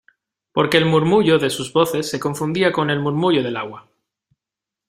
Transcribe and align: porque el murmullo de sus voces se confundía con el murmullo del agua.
porque 0.51 0.77
el 0.77 0.87
murmullo 0.87 1.37
de 1.37 1.51
sus 1.51 1.71
voces 1.73 2.09
se 2.09 2.19
confundía 2.19 2.71
con 2.71 2.89
el 2.89 2.99
murmullo 2.99 3.43
del 3.43 3.55
agua. 3.55 3.87